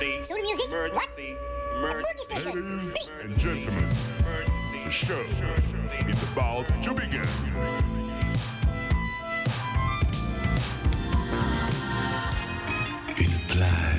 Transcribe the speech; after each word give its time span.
Emergency. 0.00 0.22
Soul 0.22 0.42
music? 0.42 0.70
What? 0.94 1.08
Emergency. 1.76 2.34
Ladies 2.34 2.92
Beat. 2.94 3.08
and 3.22 3.38
gentlemen, 3.38 3.84
Emergency. 4.20 4.84
the 4.84 4.90
show 4.90 5.24
is 6.08 6.22
about 6.32 6.66
to 6.82 6.94
begin. 6.94 7.26
Une 13.18 13.38
plage. 13.48 13.89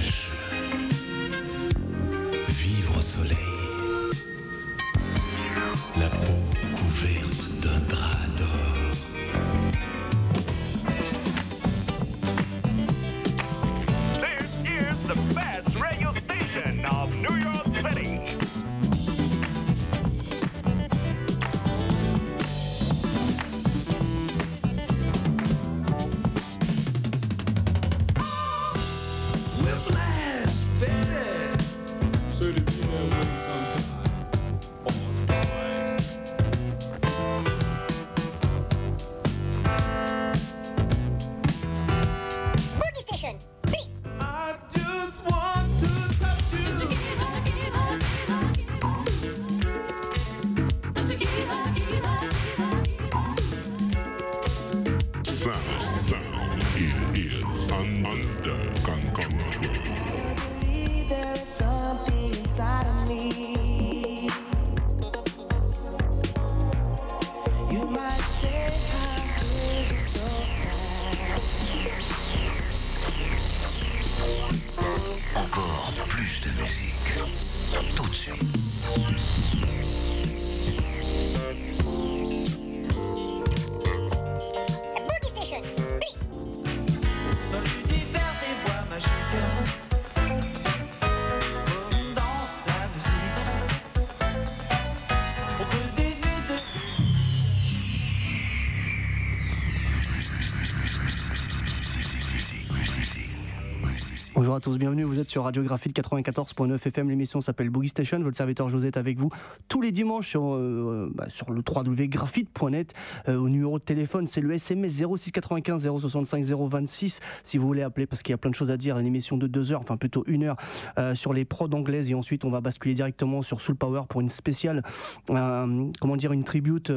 Bonjour 104.51 104.57
à 104.57 104.69
tous, 104.69 104.77
bienvenue, 104.77 105.03
vous 105.03 105.17
êtes 105.17 105.29
sur 105.29 105.45
Radiographie 105.45 105.87
de 105.87 105.93
94.9 105.93 106.75
FM, 106.75 107.09
l'émission 107.09 107.39
s'appelle 107.39 107.69
Boogie 107.69 107.87
Station, 107.87 108.19
votre 108.19 108.35
serviteur 108.35 108.67
José 108.67 108.89
est 108.89 108.97
avec 108.97 109.17
vous 109.17 109.29
tous 109.69 109.79
les 109.79 109.93
dimanches 109.93 110.27
sur, 110.27 110.43
euh, 110.43 111.09
bah, 111.15 111.27
sur 111.29 111.51
le 111.51 111.63
www.graphite.net, 111.65 112.93
euh, 113.29 113.37
au 113.37 113.47
numéro 113.47 113.79
de 113.79 113.83
téléphone 113.85 114.27
c'est 114.27 114.41
le 114.41 114.51
SMS 114.51 115.01
0695 115.05 115.83
065 115.97 116.43
026 116.43 117.21
si 117.45 117.57
vous 117.57 117.65
voulez 117.65 117.81
appeler 117.81 118.05
parce 118.05 118.21
qu'il 118.21 118.31
y 118.31 118.33
a 118.33 118.37
plein 118.37 118.49
de 118.49 118.55
choses 118.55 118.71
à 118.71 118.75
dire, 118.75 118.99
une 118.99 119.07
émission 119.07 119.37
de 119.37 119.47
2 119.47 119.71
heures, 119.71 119.79
enfin 119.79 119.95
plutôt 119.95 120.25
une 120.27 120.43
heure 120.43 120.57
euh, 120.99 121.15
sur 121.15 121.31
les 121.31 121.45
prods 121.45 121.71
anglaises 121.71 122.11
et 122.11 122.13
ensuite 122.13 122.43
on 122.43 122.49
va 122.49 122.59
basculer 122.59 122.93
directement 122.93 123.41
sur 123.41 123.61
Soul 123.61 123.77
Power 123.77 124.01
pour 124.09 124.19
une 124.19 124.27
spéciale, 124.27 124.83
euh, 125.29 125.85
comment 126.01 126.17
dire, 126.17 126.33
une 126.33 126.43
tribute 126.43 126.91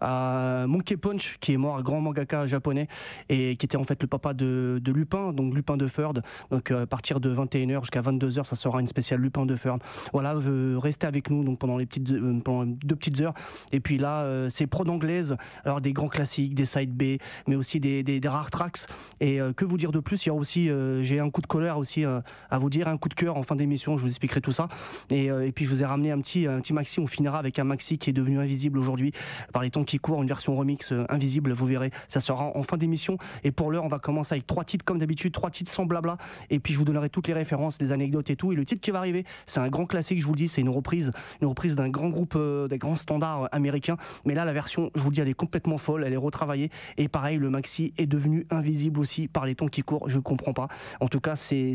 à 0.00 0.64
Monkey 0.68 0.96
Punch 0.96 1.38
qui 1.40 1.54
est 1.54 1.56
mort, 1.56 1.76
un 1.76 1.82
grand 1.82 2.00
mangaka 2.00 2.46
japonais 2.46 2.86
et 3.28 3.56
qui 3.56 3.66
était 3.66 3.76
en 3.76 3.82
fait 3.82 4.00
le 4.00 4.06
papa 4.06 4.32
de, 4.32 4.80
de 4.80 4.92
Lupin, 4.92 5.32
donc 5.32 5.56
Lupin 5.56 5.76
de 5.76 5.88
Ferd, 5.88 6.22
donc 6.52 6.70
à 6.70 6.86
partir 7.00 7.18
de 7.18 7.34
21h 7.34 7.80
jusqu'à 7.80 8.02
22h, 8.02 8.44
ça 8.44 8.56
sera 8.56 8.78
une 8.78 8.86
spéciale 8.86 9.20
Lupin 9.20 9.46
de 9.46 9.56
Fern. 9.56 9.78
Voilà, 10.12 10.34
euh, 10.34 10.78
restez 10.78 11.06
avec 11.06 11.30
nous 11.30 11.42
donc 11.42 11.58
pendant 11.58 11.78
les 11.78 11.86
petites 11.86 12.12
euh, 12.12 12.40
pendant 12.44 12.66
deux 12.66 12.94
petites 12.94 13.22
heures. 13.22 13.32
Et 13.72 13.80
puis 13.80 13.96
là, 13.96 14.24
euh, 14.24 14.50
c'est 14.50 14.66
prod 14.66 14.86
anglaise, 14.86 15.34
alors 15.64 15.80
des 15.80 15.94
grands 15.94 16.10
classiques, 16.10 16.54
des 16.54 16.66
side 16.66 16.94
B, 16.94 17.16
mais 17.48 17.54
aussi 17.54 17.80
des, 17.80 18.02
des, 18.02 18.20
des 18.20 18.28
rares 18.28 18.50
tracks. 18.50 18.80
Et 19.20 19.38
que 19.56 19.64
vous 19.64 19.78
dire 19.78 19.92
de 19.92 20.00
plus? 20.00 20.26
Il 20.26 20.28
y 20.28 20.30
a 20.30 20.34
aussi, 20.34 20.70
j'ai 21.00 21.20
un 21.20 21.30
coup 21.30 21.40
de 21.40 21.46
colère 21.46 21.78
aussi 21.78 22.04
à 22.04 22.58
vous 22.58 22.70
dire, 22.70 22.88
un 22.88 22.96
coup 22.96 23.08
de 23.08 23.14
cœur 23.14 23.36
en 23.36 23.42
fin 23.42 23.54
d'émission. 23.54 23.96
Je 23.96 24.02
vous 24.02 24.08
expliquerai 24.08 24.40
tout 24.40 24.52
ça. 24.52 24.68
Et, 25.10 25.26
et 25.26 25.52
puis 25.52 25.64
je 25.66 25.70
vous 25.70 25.82
ai 25.82 25.86
ramené 25.86 26.10
un 26.10 26.20
petit 26.20 26.46
un 26.46 26.60
petit 26.60 26.72
maxi. 26.72 27.00
On 27.00 27.06
finira 27.06 27.38
avec 27.38 27.58
un 27.58 27.64
maxi 27.64 27.98
qui 27.98 28.10
est 28.10 28.14
devenu 28.14 28.38
invisible 28.38 28.78
aujourd'hui 28.78 29.12
par 29.52 29.62
les 29.62 29.70
temps 29.70 29.84
qui 29.84 29.98
courent, 29.98 30.22
une 30.22 30.28
version 30.28 30.56
remix 30.56 30.92
invisible. 31.08 31.52
Vous 31.52 31.66
verrez, 31.66 31.90
ça 32.08 32.20
sera 32.20 32.56
en 32.56 32.62
fin 32.62 32.78
d'émission. 32.78 33.18
Et 33.44 33.52
pour 33.52 33.70
l'heure, 33.70 33.84
on 33.84 33.88
va 33.88 33.98
commencer 33.98 34.34
avec 34.34 34.46
trois 34.46 34.64
titres 34.64 34.84
comme 34.84 34.98
d'habitude, 34.98 35.32
trois 35.32 35.50
titres 35.50 35.70
sans 35.70 35.84
blabla. 35.84 36.16
Et 36.48 36.60
puis 36.60 36.72
je 36.72 36.78
vous 36.78 36.84
toutes 37.10 37.28
les 37.28 37.34
références, 37.34 37.80
les 37.80 37.92
anecdotes 37.92 38.30
et 38.30 38.36
tout. 38.36 38.52
Et 38.52 38.56
le 38.56 38.64
titre 38.64 38.80
qui 38.80 38.90
va 38.90 38.98
arriver, 38.98 39.24
c'est 39.46 39.60
un 39.60 39.68
grand 39.68 39.86
classique, 39.86 40.20
je 40.20 40.26
vous 40.26 40.32
le 40.32 40.38
dis, 40.38 40.48
c'est 40.48 40.60
une 40.60 40.68
reprise, 40.68 41.12
une 41.40 41.48
reprise 41.48 41.74
d'un 41.74 41.88
grand 41.88 42.08
groupe, 42.08 42.34
euh, 42.36 42.68
d'un 42.68 42.76
grand 42.76 42.96
standard 42.96 43.44
euh, 43.44 43.46
américain. 43.52 43.96
Mais 44.24 44.34
là, 44.34 44.44
la 44.44 44.52
version, 44.52 44.90
je 44.94 45.00
vous 45.00 45.10
le 45.10 45.14
dis, 45.14 45.20
elle 45.20 45.28
est 45.28 45.34
complètement 45.34 45.78
folle, 45.78 46.04
elle 46.06 46.12
est 46.12 46.18
retravaillée. 46.18 46.70
Et 46.96 47.08
pareil, 47.08 47.38
le 47.38 47.50
maxi 47.50 47.92
est 47.98 48.06
devenu 48.06 48.46
invisible 48.50 49.00
aussi 49.00 49.28
par 49.28 49.46
les 49.46 49.54
temps 49.54 49.68
qui 49.68 49.82
courent. 49.82 50.08
Je 50.08 50.18
comprends 50.18 50.52
pas. 50.52 50.68
En 51.00 51.08
tout 51.08 51.20
cas, 51.20 51.36
c'est 51.36 51.74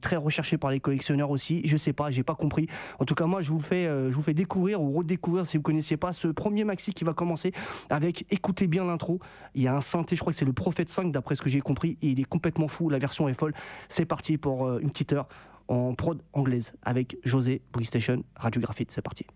très 0.00 0.16
recherché 0.16 0.58
par 0.58 0.70
les 0.70 0.80
collectionneurs 0.80 1.30
aussi. 1.30 1.62
Je 1.64 1.76
sais 1.76 1.92
pas, 1.92 2.10
j'ai 2.10 2.22
pas 2.22 2.34
compris. 2.34 2.68
En 2.98 3.04
tout 3.04 3.14
cas, 3.14 3.26
moi, 3.26 3.40
je 3.40 3.50
vous 3.50 3.60
fais, 3.60 3.86
euh, 3.86 4.10
je 4.10 4.14
vous 4.14 4.22
fais 4.22 4.34
découvrir 4.34 4.82
ou 4.82 4.92
redécouvrir 4.92 5.46
si 5.46 5.56
vous 5.56 5.62
connaissiez 5.62 5.96
pas 5.96 6.12
ce 6.12 6.28
premier 6.28 6.64
maxi 6.64 6.92
qui 6.92 7.04
va 7.04 7.12
commencer 7.12 7.52
avec. 7.90 8.24
Écoutez 8.30 8.66
bien 8.66 8.84
l'intro. 8.84 9.20
Il 9.54 9.62
y 9.62 9.68
a 9.68 9.74
un 9.74 9.80
synthé, 9.80 10.16
je 10.16 10.20
crois 10.20 10.32
que 10.32 10.38
c'est 10.38 10.44
le 10.44 10.52
Prophète 10.52 10.88
5 10.88 11.12
d'après 11.12 11.36
ce 11.36 11.42
que 11.42 11.50
j'ai 11.50 11.60
compris. 11.60 11.98
Il 12.02 12.20
est 12.20 12.24
complètement 12.24 12.68
fou. 12.68 12.88
La 12.88 12.98
version 12.98 13.28
est 13.28 13.34
folle. 13.34 13.54
C'est 13.88 14.04
parti 14.04 14.31
pour 14.38 14.66
euh, 14.66 14.78
une 14.80 14.90
petite 14.90 15.12
heure 15.12 15.28
en 15.68 15.94
prod 15.94 16.22
anglaise 16.32 16.72
avec 16.82 17.16
José 17.24 17.62
Boogie 17.72 17.86
Station 17.86 18.22
Radio 18.36 18.60
Graphite. 18.60 18.90
C'est 18.90 19.02
parti. 19.02 19.26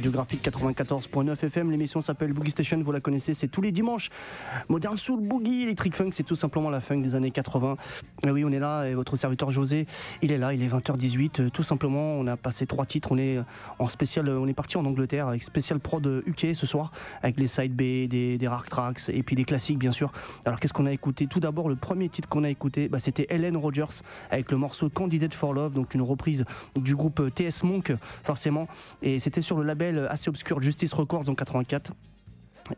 Radiographique 0.00 0.42
94.9 0.48 1.44
FM, 1.44 1.70
l'émission 1.70 2.00
s'appelle 2.00 2.32
Boogie 2.32 2.52
Station, 2.52 2.80
vous 2.80 2.90
la 2.90 3.00
connaissez, 3.00 3.34
c'est 3.34 3.48
tous 3.48 3.60
les 3.60 3.70
dimanches. 3.70 4.08
Modern 4.70 4.96
Soul, 4.96 5.18
Boogie, 5.20 5.64
Electric 5.64 5.96
Funk, 5.96 6.10
c'est 6.12 6.22
tout 6.22 6.36
simplement 6.36 6.70
la 6.70 6.78
funk 6.78 7.00
des 7.00 7.16
années 7.16 7.32
80. 7.32 7.76
Et 8.24 8.30
oui, 8.30 8.44
on 8.44 8.52
est 8.52 8.60
là, 8.60 8.84
et 8.84 8.94
votre 8.94 9.16
serviteur 9.16 9.50
José, 9.50 9.86
il 10.22 10.30
est 10.30 10.38
là, 10.38 10.54
il 10.54 10.62
est 10.62 10.68
20h18, 10.68 11.40
euh, 11.40 11.50
tout 11.50 11.64
simplement, 11.64 12.12
on 12.12 12.28
a 12.28 12.36
passé 12.36 12.66
trois 12.66 12.86
titres, 12.86 13.10
on 13.10 13.18
est 13.18 13.38
euh, 13.38 13.42
en 13.80 13.86
spécial, 13.86 14.28
euh, 14.28 14.38
on 14.38 14.46
est 14.46 14.54
parti 14.54 14.76
en 14.76 14.84
Angleterre 14.84 15.26
avec 15.26 15.42
spécial 15.42 15.80
prod 15.80 16.22
UK 16.24 16.54
ce 16.54 16.66
soir, 16.66 16.92
avec 17.20 17.40
les 17.40 17.48
side 17.48 17.74
B, 17.74 18.06
des, 18.06 18.38
des 18.38 18.48
tracks, 18.70 19.08
et 19.08 19.24
puis 19.24 19.34
des 19.34 19.42
classiques 19.42 19.78
bien 19.80 19.90
sûr. 19.90 20.12
Alors 20.44 20.60
qu'est-ce 20.60 20.72
qu'on 20.72 20.86
a 20.86 20.92
écouté? 20.92 21.26
Tout 21.26 21.40
d'abord, 21.40 21.68
le 21.68 21.74
premier 21.74 22.08
titre 22.08 22.28
qu'on 22.28 22.44
a 22.44 22.48
écouté, 22.48 22.88
bah, 22.88 23.00
c'était 23.00 23.26
Helen 23.28 23.56
Rogers 23.56 24.04
avec 24.30 24.52
le 24.52 24.56
morceau 24.56 24.88
Candidate 24.88 25.34
for 25.34 25.52
Love, 25.52 25.72
donc 25.72 25.94
une 25.94 26.02
reprise 26.02 26.44
du 26.76 26.94
groupe 26.94 27.34
TS 27.34 27.64
Monk, 27.64 27.92
forcément. 28.22 28.68
Et 29.02 29.18
c'était 29.18 29.42
sur 29.42 29.56
le 29.56 29.64
label 29.64 30.06
assez 30.08 30.28
obscur 30.28 30.62
Justice 30.62 30.92
Records 30.92 31.28
en 31.28 31.34
84. 31.34 31.92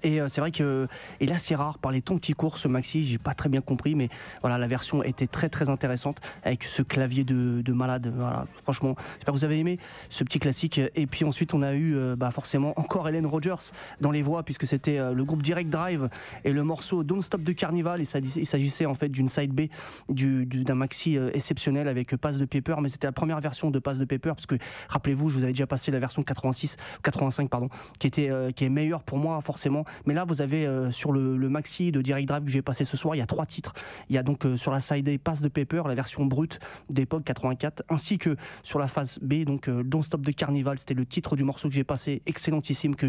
Et 0.02 0.20
euh, 0.20 0.28
c'est 0.28 0.40
vrai 0.40 0.50
que 0.50 0.86
et 1.20 1.26
là 1.26 1.38
c'est 1.38 1.54
rare 1.54 1.78
par 1.78 1.92
les 1.92 2.02
temps 2.02 2.18
qui 2.18 2.32
courent 2.32 2.58
ce 2.58 2.68
maxi, 2.68 3.04
j'ai 3.04 3.18
pas 3.18 3.34
très 3.34 3.48
bien 3.48 3.60
compris, 3.60 3.94
mais 3.94 4.08
voilà 4.40 4.58
la 4.58 4.66
version 4.66 5.02
était 5.02 5.26
très 5.26 5.48
très 5.48 5.68
intéressante 5.68 6.20
avec 6.42 6.64
ce 6.64 6.82
clavier 6.82 7.24
de, 7.24 7.60
de 7.62 7.72
malade. 7.72 8.12
Voilà, 8.16 8.46
franchement, 8.62 8.94
j'espère 9.14 9.32
que 9.34 9.38
vous 9.38 9.44
avez 9.44 9.58
aimé 9.58 9.78
ce 10.08 10.24
petit 10.24 10.38
classique. 10.38 10.80
Et 10.94 11.06
puis 11.06 11.24
ensuite 11.24 11.54
on 11.54 11.62
a 11.62 11.74
eu 11.74 11.94
euh, 11.96 12.16
bah, 12.16 12.30
forcément 12.30 12.72
encore 12.78 13.08
Helen 13.08 13.26
Rogers 13.26 13.72
dans 14.00 14.10
les 14.10 14.22
voix 14.22 14.42
puisque 14.42 14.66
c'était 14.66 14.98
euh, 14.98 15.12
le 15.12 15.24
groupe 15.24 15.42
Direct 15.42 15.70
Drive 15.70 16.08
et 16.44 16.52
le 16.52 16.62
morceau 16.64 17.02
Don't 17.04 17.20
Stop 17.22 17.42
de 17.42 17.52
Carnival. 17.52 18.00
Il 18.00 18.46
s'agissait 18.46 18.86
en 18.86 18.94
fait 18.94 19.08
d'une 19.08 19.28
side 19.28 19.52
B 19.52 19.62
du- 20.08 20.46
du- 20.46 20.64
d'un 20.64 20.74
maxi 20.74 21.18
exceptionnel 21.34 21.88
avec 21.88 22.16
Pass 22.16 22.38
de 22.38 22.44
Paper, 22.44 22.76
mais 22.80 22.88
c'était 22.88 23.06
la 23.06 23.12
première 23.12 23.40
version 23.40 23.70
de 23.70 23.78
Pass 23.78 23.98
de 23.98 24.04
Paper 24.04 24.30
parce 24.30 24.46
que 24.46 24.56
rappelez-vous, 24.88 25.28
je 25.28 25.38
vous 25.38 25.44
avais 25.44 25.52
déjà 25.52 25.66
passé 25.66 25.90
la 25.90 25.98
version 25.98 26.22
86, 26.22 26.76
85 27.02 27.48
pardon, 27.50 27.68
qui 27.98 28.06
était 28.06 28.30
qui 28.54 28.64
est 28.64 28.68
meilleure 28.68 29.02
pour 29.02 29.18
moi 29.18 29.40
forcément. 29.40 29.81
Mais 30.06 30.14
là, 30.14 30.24
vous 30.24 30.40
avez 30.40 30.66
euh, 30.66 30.90
sur 30.90 31.12
le, 31.12 31.36
maxi 31.48 31.92
de 31.92 32.00
Direct 32.00 32.28
Drive 32.28 32.44
que 32.44 32.50
j'ai 32.50 32.62
passé 32.62 32.84
ce 32.84 32.96
soir, 32.96 33.14
il 33.14 33.18
y 33.18 33.22
a 33.22 33.26
trois 33.26 33.46
titres. 33.46 33.74
Il 34.08 34.14
y 34.14 34.18
a 34.18 34.22
donc 34.22 34.46
euh, 34.46 34.56
sur 34.56 34.72
la 34.72 34.80
side 34.80 35.08
A 35.08 35.12
Pass 35.18 35.42
de 35.42 35.48
Paper, 35.48 35.82
la 35.86 35.94
version 35.94 36.24
brute 36.24 36.60
d'époque 36.88 37.24
84, 37.24 37.82
ainsi 37.88 38.18
que 38.18 38.36
sur 38.62 38.78
la 38.78 38.86
phase 38.86 39.18
B, 39.20 39.44
donc 39.44 39.68
euh, 39.68 39.82
Don't 39.82 40.02
Stop 40.02 40.22
de 40.22 40.32
Carnival, 40.32 40.78
c'était 40.78 40.94
le 40.94 41.04
titre 41.04 41.36
du 41.36 41.44
morceau 41.44 41.68
que 41.68 41.74
j'ai 41.74 41.84
passé, 41.84 42.22
excellentissime, 42.26 42.94
que 42.96 43.06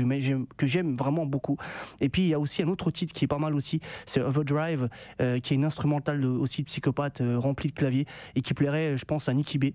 j'aime- 0.68 0.96
vraiment 0.96 1.26
beaucoup. 1.26 1.58
Et 2.02 2.10
puis 2.10 2.24
il 2.24 2.28
y 2.30 2.34
a 2.34 2.40
aussi 2.40 2.64
un 2.64 2.68
autre 2.68 2.92
titre 2.92 3.14
qui 3.14 3.26
est 3.26 3.28
pas 3.28 3.38
mal 3.38 3.56
aussi, 3.56 3.80
c'est 4.06 4.22
Overdrive, 4.22 4.90
qui 5.18 5.54
est 5.54 5.56
une 5.56 5.66
instrumentale 5.66 6.24
aussi 6.26 6.64
psychopathe 6.64 7.22
remplie 7.38 7.70
de 7.70 7.74
claviers 7.74 8.06
et 8.36 8.42
qui 8.42 8.54
plairait, 8.54 8.98
je 8.98 9.06
pense, 9.06 9.30
à 9.30 9.34
Nicky 9.34 9.58
B 9.58 9.66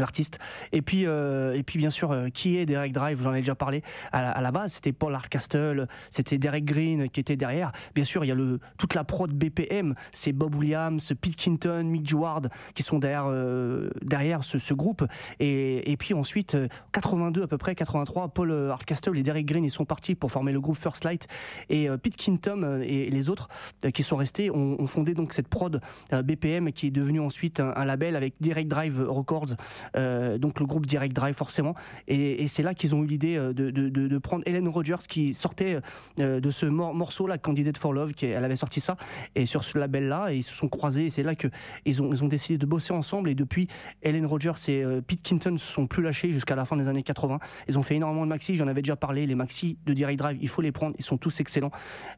l'artiste. 0.00 0.38
Et 0.72 0.82
puis 0.82 1.06
euh, 1.06 1.52
et 1.54 1.62
puis 1.62 1.78
bien 1.78 1.90
sûr 1.90 2.12
euh, 2.12 2.28
qui 2.28 2.56
est 2.56 2.66
Derek 2.66 2.92
Drive 2.92 3.22
j'en 3.22 3.34
ai 3.34 3.40
déjà 3.40 3.54
parlé 3.54 3.82
à 4.12 4.40
la, 4.40 4.50
base. 4.50 4.74
C'était 4.74 4.92
Paul 4.92 5.14
Hardcastle 5.14 5.86
c'était 6.10 6.38
Derek 6.38 6.64
Green 6.64 7.08
qui 7.08 7.20
était 7.20 7.36
derrière. 7.36 7.72
Bien 7.94 8.04
sûr 8.04 8.24
il 8.24 8.28
y 8.28 8.30
a 8.30 8.34
le 8.34 8.60
toute 8.78 8.94
la 8.94 9.04
prod 9.04 9.32
BPM 9.32 9.94
c'est 10.12 10.32
Bob 10.32 10.54
Williams 10.54 11.12
Pete 11.20 11.36
Kinton 11.36 11.84
Mick 11.84 12.12
Ward 12.14 12.50
qui 12.74 12.82
sont 12.82 12.98
derrière 12.98 13.26
euh, 13.26 13.90
derrière 14.02 14.44
ce, 14.44 14.74
groupe. 14.74 15.04
Et, 15.40 15.90
et 15.90 15.96
puis 15.96 16.14
ensuite 16.14 16.54
euh, 16.54 16.68
82 16.92 17.42
à 17.42 17.46
peu 17.46 17.58
près 17.58 17.74
83 17.74 18.28
Paul 18.28 18.70
Hardcastle 18.70 19.16
et 19.16 19.22
Derek 19.22 19.46
Green 19.46 19.64
ils 19.64 19.70
sont 19.70 19.84
partis 19.84 20.14
pour 20.14 20.30
former 20.30 20.52
le 20.52 20.60
groupe 20.60 20.76
First 20.76 21.04
Light. 21.04 21.26
Et 21.70 21.88
Pete 22.02 22.16
Kinton 22.16 22.80
et 22.82 23.10
les 23.10 23.30
autres 23.30 23.48
qui 23.94 24.02
sont 24.02 24.16
restés 24.16 24.50
ont, 24.50 24.86
fondé 24.86 25.14
donc 25.14 25.32
cette 25.32 25.48
prod 25.48 25.80
BPM 26.12 26.72
qui 26.72 26.88
est 26.88 26.90
devenue 26.90 27.20
ensuite 27.20 27.60
un, 27.60 27.84
label 27.84 28.16
avec 28.16 28.34
Direct 28.40 28.68
Drive 28.68 29.04
Records 29.08 29.56
euh, 29.96 30.38
donc 30.38 30.60
le 30.60 30.66
groupe 30.66 30.86
Direct 30.86 31.14
Drive 31.14 31.34
forcément. 31.34 31.74
Et, 32.08 32.48
c'est 32.48 32.62
là 32.62 32.74
qu'ils 32.74 32.94
ont 32.94 33.02
eu 33.02 33.06
l'idée 33.06 33.36
euh, 33.36 33.52
de, 33.52 33.70
de- 33.70 34.18
prendre 34.18 34.42
Helen 34.46 34.68
Rogers 34.68 35.06
qui 35.08 35.34
sortait 35.34 35.78
euh, 36.20 36.40
de 36.40 36.50
ce 36.50 36.64
mor- 36.66 36.94
morceau 36.94 37.26
là 37.26 37.38
Candidate 37.38 37.76
for 37.76 37.92
Love 37.92 38.12
qui 38.12 38.26
elle 38.26 38.44
avait 38.44 38.56
sorti 38.56 38.80
ça 38.80 38.96
et 39.34 39.46
sur 39.46 39.62
ce 39.64 39.76
label 39.78 40.08
là 40.08 40.32
ils 40.32 40.42
se 40.42 40.54
sont 40.54 40.68
croisés 40.68 41.06
et 41.06 41.10
c'est 41.10 41.22
là 41.22 41.34
que 41.34 41.48
ils 41.84 42.00
ont, 42.02 42.10
ils 42.12 42.24
ont 42.24 42.28
décidé 42.28 42.56
de 42.58 42.66
bosser 42.66 42.92
ensemble. 42.92 43.28
Et 43.30 43.34
depuis 43.34 43.68
Helen 44.02 44.26
Rogers 44.26 44.52
et 44.68 44.82
Pete 45.06 45.22
Kinton 45.22 45.56
se 45.58 45.66
sont 45.72 45.86
plus 45.86 46.02
lâchés 46.02 46.32
jusqu'à 46.32 46.56
la 46.56 46.64
fin 46.64 46.76
des 46.76 46.88
années 46.88 47.02
80 47.02 47.38
ils 47.68 47.78
ont 47.78 47.82
fait 47.82 47.96
énormément 47.96 48.24
de 48.24 48.30
maxi 48.30 48.56
j'en 48.56 48.68
avais 48.68 48.82
déjà 48.82 48.96
parlé 48.96 49.26
les 49.26 49.34
maxi 49.34 49.76
de 49.86 49.92
Direct 49.92 50.18
Drive 50.18 50.38
il 50.40 50.48
faut 50.48 50.62
les 50.62 50.72
prendre 50.72 50.94
ils 50.98 51.04
sont 51.04 51.18
tous 51.18 51.40
excellents. 51.40 51.70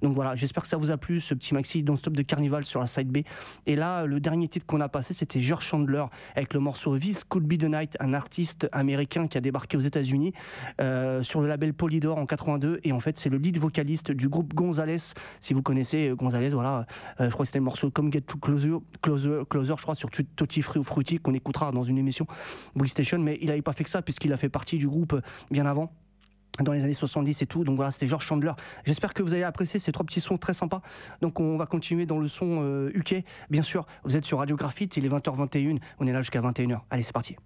Donc 0.02 0.14
voilà 0.14 0.36
j'espère 0.36 0.62
que 0.62 0.68
ça 0.68 0.76
vous 0.76 0.90
a 0.90 0.96
plu 0.96 1.20
ce 1.20 1.34
petit 1.34 1.52
maxi 1.54 1.82
Don't 1.82 1.96
Stop 1.96 2.14
de 2.14 2.22
Carnival 2.22 2.64
sur 2.64 2.80
la 2.80 2.86
side 2.86 3.08
B. 3.10 3.18
Et 3.66 3.76
là 3.76 4.06
le 4.06 4.20
dernier 4.20 4.48
titre 4.48 4.66
qu'on 4.66 4.80
a 4.80 4.88
passé 4.88 5.14
c'était 5.14 5.40
George 5.40 5.64
Chandler 5.64 6.04
avec 6.36 6.54
le 6.54 6.60
morceau 6.60 6.96
This 6.98 7.24
Could 7.24 7.44
Be 7.44 7.57
the 7.58 7.64
Night 7.64 7.96
un 8.00 8.14
artiste 8.14 8.68
américain 8.72 9.26
qui 9.28 9.36
a 9.38 9.40
débarqué 9.40 9.76
aux 9.76 9.80
États-Unis 9.80 10.32
euh, 10.80 11.22
sur 11.22 11.40
le 11.40 11.48
label 11.48 11.74
Polydor 11.74 12.16
en 12.18 12.26
82 12.26 12.80
et 12.84 12.92
en 12.92 13.00
fait 13.00 13.18
c'est 13.18 13.28
le 13.28 13.38
lead 13.38 13.58
vocaliste 13.58 14.10
du 14.12 14.28
groupe 14.28 14.54
Gonzalez. 14.54 14.96
Si 15.40 15.54
vous 15.54 15.62
connaissez 15.62 16.08
euh, 16.10 16.14
Gonzalez 16.14 16.50
voilà 16.50 16.86
euh, 17.20 17.26
je 17.26 17.30
crois 17.30 17.44
que 17.44 17.48
c'était 17.48 17.58
le 17.58 17.64
morceau 17.64 17.90
Come 17.90 18.12
Get 18.12 18.22
to 18.22 18.38
Closer 18.38 18.76
Closer, 19.02 19.40
Closer 19.48 19.74
je 19.76 19.82
crois 19.82 19.94
sur 19.94 20.10
Tut- 20.10 20.26
Tutti 20.36 20.62
ou 20.76 20.82
Fruity 20.82 21.18
qu'on 21.18 21.34
écoutera 21.34 21.72
dans 21.72 21.82
une 21.82 21.98
émission 21.98 22.26
Station. 22.86 23.18
Mais 23.18 23.38
il 23.40 23.48
n'avait 23.48 23.62
pas 23.62 23.72
fait 23.72 23.84
que 23.84 23.90
ça 23.90 24.02
puisqu'il 24.02 24.32
a 24.32 24.36
fait 24.36 24.48
partie 24.48 24.78
du 24.78 24.88
groupe 24.88 25.20
bien 25.50 25.66
avant 25.66 25.92
dans 26.62 26.72
les 26.72 26.84
années 26.84 26.92
70 26.92 27.42
et 27.42 27.46
tout. 27.46 27.64
Donc 27.64 27.76
voilà, 27.76 27.90
c'était 27.90 28.06
George 28.06 28.24
Chandler. 28.24 28.52
J'espère 28.84 29.14
que 29.14 29.22
vous 29.22 29.34
avez 29.34 29.44
apprécié 29.44 29.80
ces 29.80 29.92
trois 29.92 30.04
petits 30.04 30.20
sons 30.20 30.38
très 30.38 30.52
sympas. 30.52 30.82
Donc 31.20 31.40
on 31.40 31.56
va 31.56 31.66
continuer 31.66 32.06
dans 32.06 32.18
le 32.18 32.28
son 32.28 32.60
euh, 32.62 32.90
UK. 32.94 33.24
Bien 33.50 33.62
sûr, 33.62 33.86
vous 34.04 34.16
êtes 34.16 34.24
sur 34.24 34.38
Radio 34.38 34.56
Graphite, 34.56 34.96
il 34.96 35.04
est 35.04 35.08
20h21. 35.08 35.78
On 35.98 36.06
est 36.06 36.12
là 36.12 36.20
jusqu'à 36.20 36.40
21h. 36.40 36.80
Allez, 36.90 37.02
c'est 37.02 37.12
parti. 37.12 37.36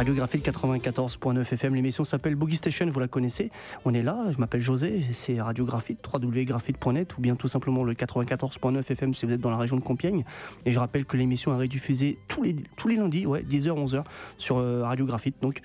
Radiographie 0.00 0.38
94.9 0.38 1.42
FM. 1.42 1.74
L'émission 1.74 2.04
s'appelle 2.04 2.34
Boogie 2.34 2.56
Station, 2.56 2.86
vous 2.86 3.00
la 3.00 3.06
connaissez. 3.06 3.50
On 3.84 3.92
est 3.92 4.02
là, 4.02 4.16
je 4.30 4.38
m'appelle 4.38 4.62
José, 4.62 5.02
c'est 5.12 5.38
Radiographie, 5.42 5.94
www.graphite.net 6.10 7.18
ou 7.18 7.20
bien 7.20 7.36
tout 7.36 7.48
simplement 7.48 7.84
le 7.84 7.92
94.9 7.92 8.78
FM 8.78 9.12
si 9.12 9.26
vous 9.26 9.32
êtes 9.32 9.42
dans 9.42 9.50
la 9.50 9.58
région 9.58 9.76
de 9.76 9.82
Compiègne. 9.82 10.24
Et 10.64 10.72
je 10.72 10.78
rappelle 10.78 11.04
que 11.04 11.18
l'émission 11.18 11.52
est 11.52 11.58
rediffusée 11.58 12.16
tous 12.28 12.42
les, 12.42 12.96
lundis, 12.96 13.26
ouais, 13.26 13.42
10h, 13.42 13.72
11h 13.72 14.04
sur 14.38 14.56
euh, 14.56 14.84
Radiographite. 14.84 15.36
Donc, 15.42 15.60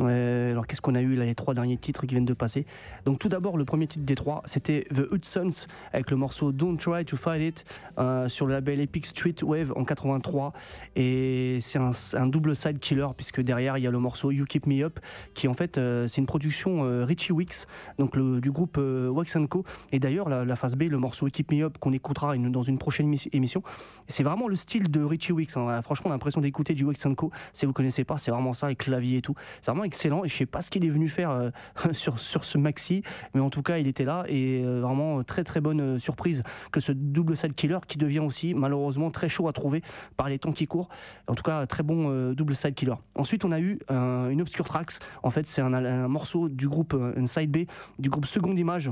euh, 0.00 0.50
alors 0.52 0.66
qu'est-ce 0.66 0.80
qu'on 0.80 0.94
a 0.94 1.00
eu 1.00 1.14
là, 1.14 1.24
les 1.24 1.34
trois 1.34 1.54
derniers 1.54 1.76
titres 1.76 2.06
qui 2.06 2.14
viennent 2.14 2.24
de 2.24 2.34
passer? 2.34 2.66
Donc 3.04 3.18
tout 3.18 3.28
d'abord, 3.28 3.56
le 3.56 3.64
premier 3.64 3.86
titre 3.86 4.04
des 4.04 4.14
trois, 4.14 4.42
c'était 4.46 4.86
The 4.94 5.06
Hudsons 5.12 5.66
avec 5.92 6.10
le 6.10 6.16
morceau 6.16 6.52
Don't 6.52 6.76
Try 6.78 7.04
to 7.04 7.16
Fight 7.16 7.42
It 7.42 7.64
euh, 7.98 8.28
sur 8.28 8.46
le 8.46 8.54
label 8.54 8.80
Epic 8.80 9.06
Street 9.06 9.34
Wave 9.42 9.72
en 9.76 9.84
83. 9.84 10.52
Et 10.96 11.58
c'est 11.60 11.78
un, 11.78 12.26
double 12.26 12.56
side 12.56 12.78
killer 12.78 13.08
puisque 13.16 13.40
derrière 13.40 13.78
il 13.78 13.84
y 13.84 13.86
a 13.86 13.90
le 13.90 13.98
morceau 13.98 14.30
You 14.30 14.44
Keep 14.44 14.66
Me 14.66 14.82
Up 14.84 14.98
qui 15.34 15.48
en 15.48 15.54
fait 15.54 15.78
euh, 15.78 16.08
c'est 16.08 16.20
une 16.20 16.26
production 16.26 16.82
Richie 17.04 17.32
Wicks, 17.32 17.66
donc 17.98 18.18
du 18.18 18.50
groupe 18.50 18.78
Wax 18.78 19.36
Co. 19.48 19.64
Et 19.92 19.98
d'ailleurs 19.98 20.28
la, 20.28 20.44
la 20.44 20.56
phase 20.56 20.76
B, 20.76 20.84
le 20.84 20.98
morceau 20.98 21.26
Keep 21.26 21.52
Me 21.52 21.62
Up 21.64 21.78
qu'on 21.78 21.92
écoutera 21.92 22.36
dans 22.36 22.62
une 22.62 22.78
prochaine 22.78 23.12
émi- 23.12 23.28
émission, 23.32 23.62
c'est 24.08 24.22
vraiment 24.22 24.48
le 24.48 24.56
style 24.56 24.90
de 24.90 25.02
Richie 25.02 25.32
Wicks. 25.32 25.56
hein. 25.56 25.80
Franchement, 25.82 26.10
l'impression 26.10 26.40
d'écouter 26.40 26.74
du 26.74 26.84
Wax 26.84 27.06
Co. 27.16 27.30
Si 27.52 27.66
vous 27.66 27.72
connaissez 27.72 28.04
pas, 28.04 28.18
c'est 28.18 28.30
vraiment 28.30 28.52
ça, 28.52 28.66
avec 28.66 28.78
clavier 28.78 29.18
et 29.18 29.22
tout. 29.22 29.34
C'est 29.62 29.70
vraiment 29.70 29.83
excellent. 29.84 30.24
Et 30.24 30.28
je 30.28 30.36
sais 30.36 30.46
pas 30.46 30.62
ce 30.62 30.70
qu'il 30.70 30.84
est 30.84 30.90
venu 30.90 31.08
faire 31.08 31.30
euh, 31.30 31.50
sur, 31.92 32.18
ce 32.18 32.58
maxi, 32.58 33.02
mais 33.34 33.40
en 33.40 33.50
tout 33.50 33.62
cas, 33.62 33.78
il 33.78 33.86
était 33.86 34.04
là 34.04 34.24
et 34.28 34.62
euh, 34.64 34.80
vraiment 34.80 35.20
euh, 35.20 35.22
très 35.22 35.44
très 35.44 35.60
bonne 35.60 35.98
surprise 35.98 36.42
que 36.72 36.80
ce 36.80 36.92
double 36.92 37.36
side 37.36 37.54
killer 37.54 37.78
qui 37.86 37.98
devient 37.98 38.20
aussi 38.20 38.54
malheureusement 38.54 39.10
très 39.10 39.28
chaud 39.28 39.48
à 39.48 39.52
trouver 39.52 39.82
par 40.16 40.28
les 40.28 40.38
temps 40.38 40.52
qui 40.52 40.66
courent. 40.66 40.88
En 41.28 41.34
tout 41.34 41.42
cas, 41.42 41.66
très 41.66 41.82
bon 41.82 42.32
double 42.32 42.54
side 42.54 42.74
killer. 42.74 42.94
Ensuite, 43.14 43.44
on 43.44 43.52
a 43.52 43.60
eu 43.60 43.78
une 43.90 44.40
obscure 44.40 44.66
tracks. 44.66 44.98
En 45.22 45.30
fait, 45.30 45.46
c'est 45.46 45.62
un, 45.62 46.08
morceau 46.08 46.48
du 46.48 46.68
groupe, 46.68 46.96
side 47.26 47.50
B 47.50 47.66
du 47.98 48.10
groupe 48.10 48.26
Seconde 48.26 48.58
Image 48.58 48.90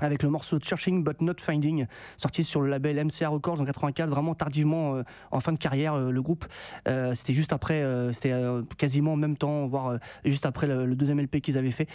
avec 0.00 0.22
le 0.22 0.30
morceau 0.30 0.58
Searching 0.62 1.02
But 1.02 1.20
Not 1.20 1.34
Finding, 1.38 1.86
sorti 2.16 2.44
sur 2.44 2.60
le 2.60 2.68
label 2.68 3.02
MCA 3.04 3.28
Records 3.28 3.60
en 3.60 3.64
84, 3.64 4.10
vraiment 4.10 4.34
tardivement 4.34 4.96
euh, 4.96 5.02
en 5.30 5.40
fin 5.40 5.52
de 5.52 5.58
carrière, 5.58 5.94
euh, 5.94 6.10
le 6.10 6.22
groupe. 6.22 6.46
Euh, 6.88 7.14
c'était 7.14 7.32
juste 7.32 7.52
après, 7.52 7.84
c'était 8.12 8.34
quasiment 8.76 9.14
en 9.14 9.16
même 9.16 9.36
temps, 9.36 9.66
voire 9.66 9.98
juste 10.24 10.46
après 10.46 10.66
le, 10.66 10.94
deuxième 10.94 11.20
LP 11.20 11.40
qu'ils 11.40 11.58
avaient 11.58 11.70
fait. 11.70 11.88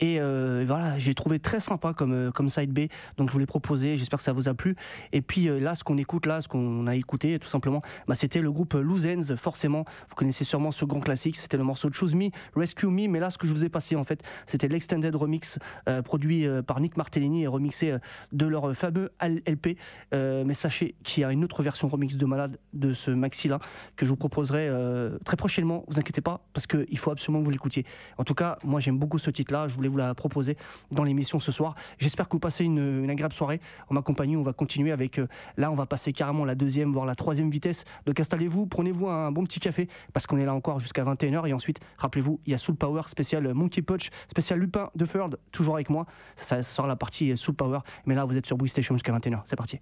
Et 0.00 0.18
voilà, 0.18 0.98
j'ai 0.98 1.14
trouvé 1.14 1.38
très 1.38 1.60
sympa 1.60 1.92
comme, 1.92 2.32
comme 2.32 2.48
side 2.48 2.72
B, 2.72 2.88
donc 3.16 3.28
je 3.28 3.32
vous 3.32 3.38
l'ai 3.38 3.46
proposé, 3.46 3.96
j'espère 3.96 4.18
que 4.18 4.24
ça 4.24 4.32
vous 4.32 4.48
a 4.48 4.54
plu. 4.54 4.76
Et 5.12 5.22
puis 5.22 5.48
là, 5.60 5.74
ce 5.74 5.84
qu'on 5.84 5.96
écoute 5.96 6.26
là, 6.26 6.40
ce 6.40 6.48
qu'on 6.48 6.86
a 6.86 6.94
écouté 6.94 7.38
tout 7.38 7.48
simplement, 7.48 7.82
bah, 8.06 8.14
c'était 8.14 8.40
le 8.40 8.52
groupe 8.52 8.74
Loose 8.74 9.06
Ends, 9.06 9.36
forcément. 9.36 9.84
Vous 10.08 10.14
connaissez 10.14 10.44
sûrement 10.44 10.70
ce 10.70 10.84
grand 10.84 11.00
classique, 11.00 11.36
c'était 11.36 11.56
le 11.56 11.64
morceau 11.64 11.90
Choose 11.92 12.14
Me, 12.14 12.30
Rescue 12.54 12.86
Me, 12.86 13.08
mais 13.08 13.20
là, 13.20 13.30
ce 13.30 13.38
que 13.38 13.46
je 13.46 13.52
vous 13.52 13.64
ai 13.64 13.68
passé 13.68 13.96
en 13.96 14.04
fait, 14.04 14.22
c'était 14.46 14.68
l'extended 14.68 15.14
remix 15.14 15.58
produit 16.04 16.46
par 16.66 16.80
Nick 16.80 16.96
Martellini 16.96 17.47
et 17.48 17.50
remixé 17.50 17.90
euh, 17.90 17.98
de 18.32 18.46
leur 18.46 18.74
fameux 18.74 19.10
LP. 19.20 19.76
Euh, 20.14 20.44
mais 20.46 20.54
sachez 20.54 20.94
qu'il 21.02 21.22
y 21.22 21.24
a 21.24 21.32
une 21.32 21.44
autre 21.44 21.62
version 21.62 21.88
remix 21.88 22.16
de 22.16 22.26
malade 22.26 22.58
de 22.72 22.92
ce 22.92 23.10
maxi 23.10 23.48
là 23.48 23.58
que 23.96 24.04
je 24.04 24.10
vous 24.10 24.16
proposerai 24.16 24.68
euh, 24.68 25.18
très 25.24 25.36
prochainement. 25.36 25.84
Vous 25.88 25.98
inquiétez 25.98 26.20
pas 26.20 26.46
parce 26.52 26.66
qu'il 26.66 26.98
faut 26.98 27.10
absolument 27.10 27.40
que 27.40 27.44
vous 27.44 27.50
l'écoutiez. 27.50 27.84
En 28.18 28.24
tout 28.24 28.34
cas, 28.34 28.58
moi 28.64 28.80
j'aime 28.80 28.98
beaucoup 28.98 29.18
ce 29.18 29.30
titre 29.30 29.52
là. 29.52 29.68
Je 29.68 29.74
voulais 29.74 29.88
vous 29.88 29.96
la 29.96 30.14
proposer 30.14 30.56
dans 30.90 31.04
l'émission 31.04 31.40
ce 31.40 31.52
soir. 31.52 31.74
J'espère 31.98 32.28
que 32.28 32.32
vous 32.32 32.40
passez 32.40 32.64
une, 32.64 33.08
agréable 33.10 33.34
soirée 33.34 33.60
en 33.88 33.94
ma 33.94 34.02
compagnie. 34.02 34.36
On 34.36 34.42
va 34.42 34.52
continuer 34.52 34.92
avec 34.92 35.20
là, 35.56 35.70
on 35.70 35.74
va 35.74 35.86
passer 35.86 36.12
carrément 36.12 36.44
la 36.44 36.54
deuxième 36.54 36.92
voire 36.92 37.06
la 37.06 37.14
troisième 37.14 37.50
vitesse. 37.50 37.84
Donc 38.06 38.20
installez-vous, 38.20 38.66
prenez-vous 38.66 39.08
un 39.08 39.32
bon 39.32 39.44
petit 39.44 39.60
café 39.60 39.88
parce 40.12 40.26
qu'on 40.26 40.38
est 40.38 40.44
là 40.44 40.54
encore 40.54 40.80
jusqu'à 40.80 41.04
21h 41.04 41.46
et 41.48 41.52
ensuite 41.52 41.80
rappelez-vous, 41.96 42.40
il 42.46 42.52
y 42.52 42.54
a 42.54 42.58
Soul 42.58 42.76
Power 42.76 43.02
spécial 43.06 43.54
Monkey 43.54 43.82
Punch, 43.82 44.10
spécial 44.28 44.58
Lupin 44.58 44.90
de 44.94 45.04
Ferd 45.04 45.38
toujours 45.52 45.74
avec 45.74 45.90
moi. 45.90 46.06
Ça 46.36 46.62
sort 46.62 46.86
la 46.86 46.96
partie 46.96 47.36
Soul 47.38 47.54
Power. 47.54 47.80
Mais 48.06 48.14
là, 48.14 48.24
vous 48.24 48.36
êtes 48.36 48.46
sur 48.46 48.56
Boogie 48.56 48.70
Station 48.70 48.94
jusqu'à 48.94 49.12
21h. 49.12 49.40
C'est 49.44 49.56
parti. 49.56 49.80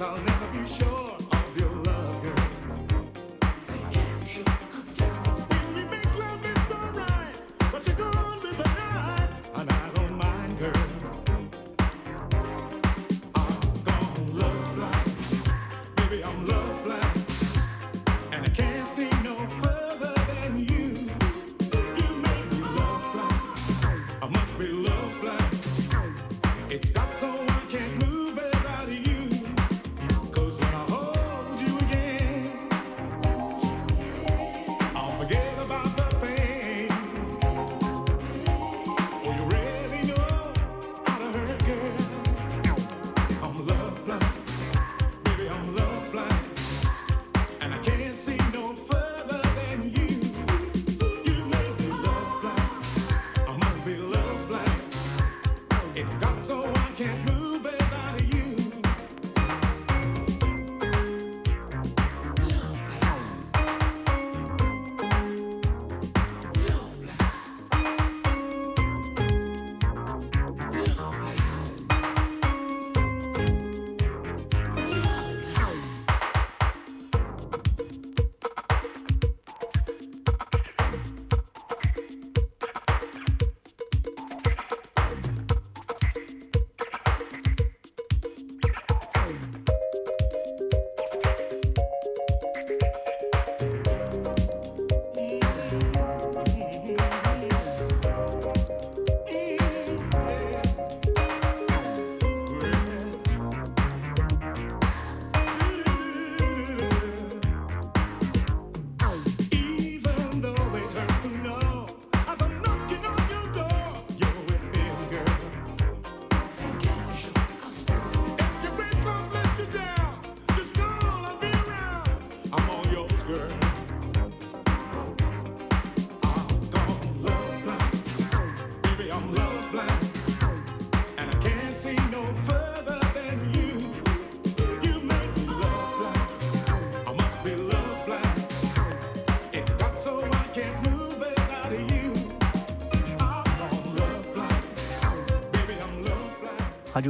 I 0.00 0.27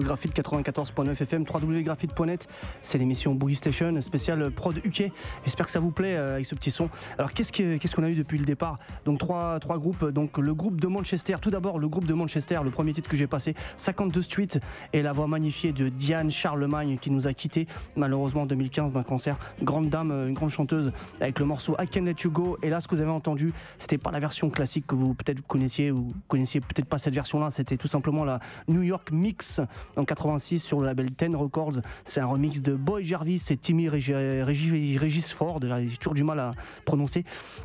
Graphite 0.03 0.35
94.9 0.37 1.11
FM, 1.23 1.45
www.graphite.net. 1.53 2.47
C'est 2.83 2.99
l'émission 2.99 3.35
Boogie 3.35 3.55
Station, 3.55 4.01
spéciale 4.01 4.51
prod 4.51 4.77
UK. 4.85 5.11
J'espère 5.45 5.67
que 5.67 5.73
ça 5.73 5.81
vous 5.81 5.91
plaît 5.91 6.17
euh, 6.17 6.35
avec 6.35 6.47
ce 6.47 6.55
petit 6.55 6.71
son. 6.71 6.89
Alors 7.19 7.33
qu'est-ce 7.33 7.53
que- 7.53 7.77
qu'est-ce 7.77 7.95
qu'on 7.97 8.03
a 8.05 8.11
eu 8.11 8.15
depuis 8.15 8.39
le 8.39 8.45
départ? 8.45 8.79
Donc 9.05 9.19
trois, 9.19 9.59
trois 9.61 9.79
groupes. 9.79 10.05
Donc 10.07 10.39
le 10.39 10.55
groupe 10.55 10.81
de 10.81 10.87
Manchester. 10.87 11.37
Tout 11.41 11.51
d'abord 11.51 11.79
le 11.79 11.89
groupe 11.89 12.07
de 12.07 12.15
Manchester, 12.15 12.61
le 12.65 12.71
premier 12.71 12.93
titre 12.93 13.09
que 13.09 13.17
j'ai 13.17 13.27
passé, 13.27 13.55
52 13.77 14.23
Street, 14.23 14.49
et 14.93 15.03
la 15.03 15.13
voix 15.13 15.27
magnifiée 15.27 15.73
de 15.73 15.89
Diane 15.89 16.31
Charlemagne 16.31 16.99
qui 17.01 17.11
nous 17.11 17.27
a 17.27 17.33
quittés 17.35 17.67
malheureusement 17.97 18.43
en 18.43 18.47
2015 18.47 18.93
d'un 18.93 19.03
cancer. 19.03 19.37
Grande 19.63 19.89
dame, 19.91 20.11
euh, 20.11 20.29
une 20.29 20.35
grande 20.35 20.51
chanteuse 20.51 20.93
avec 21.21 21.39
le 21.39 21.45
morceau 21.47 21.77
I 21.81 21.87
Can 21.87 22.03
Let 22.03 22.17
You 22.25 22.31
Go. 22.31 22.57
Et 22.63 22.71
là, 22.71 22.81
ce 22.81 22.89
que 22.89 22.95
vous 22.95 23.01
avez 23.03 23.11
entendu, 23.11 23.53
c'était 23.79 23.99
pas 23.99 24.11
la 24.11 24.19
version 24.21 24.51
classique 24.51 24.87
que 24.87 24.95
vous 24.95 25.15
peut-être 25.15 25.47
connaissiez 25.47 25.91
ou 25.91 26.13
connaissiez 26.29 26.61
peut-être 26.61 26.87
pas 26.89 26.99
cette 26.99 27.15
version-là. 27.15 27.51
C'était 27.51 27.77
tout 27.77 27.89
simplement 27.89 28.25
la 28.25 28.41
New 28.69 28.83
York 28.83 29.11
Mix 29.13 29.61
en 29.97 30.05
86 30.05 30.59
sur 30.61 30.81
le 30.81 30.87
label 30.87 31.11
Ten 31.13 31.35
Records. 31.37 31.81
C'est 32.05 32.21
un 32.21 32.27
remix 32.27 32.61
de 32.63 32.75
Boy 32.75 33.05
Jarvis 33.05 33.43
et 33.51 33.57
Timmy 33.57 33.89
Regis 33.89 35.23
Ford. 35.35 35.61
J'ai 35.63 35.97
toujours 35.97 36.15
du 36.15 36.25
mal 36.25 36.39
à 36.39 36.53
prononcer. 36.85 37.25